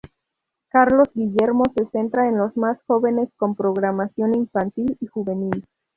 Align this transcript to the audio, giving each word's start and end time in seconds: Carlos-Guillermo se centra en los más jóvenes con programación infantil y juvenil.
Carlos-Guillermo 0.69 1.61
se 1.77 1.85
centra 1.91 2.27
en 2.27 2.35
los 2.39 2.57
más 2.57 2.81
jóvenes 2.87 3.29
con 3.37 3.53
programación 3.53 4.33
infantil 4.33 4.97
y 4.99 5.05
juvenil. 5.05 5.63